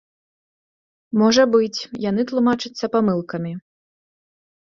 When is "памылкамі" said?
2.97-3.51